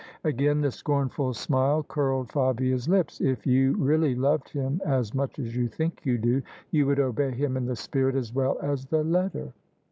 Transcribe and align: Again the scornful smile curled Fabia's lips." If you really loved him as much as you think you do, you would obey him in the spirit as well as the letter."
Again 0.23 0.61
the 0.61 0.71
scornful 0.71 1.31
smile 1.35 1.83
curled 1.83 2.31
Fabia's 2.31 2.89
lips." 2.89 3.21
If 3.21 3.45
you 3.45 3.73
really 3.77 4.15
loved 4.15 4.49
him 4.49 4.81
as 4.83 5.13
much 5.13 5.37
as 5.37 5.55
you 5.55 5.67
think 5.67 6.03
you 6.03 6.17
do, 6.17 6.41
you 6.71 6.87
would 6.87 6.99
obey 6.99 7.29
him 7.29 7.55
in 7.55 7.67
the 7.67 7.75
spirit 7.75 8.15
as 8.15 8.33
well 8.33 8.57
as 8.63 8.85
the 8.87 9.03
letter." 9.03 9.53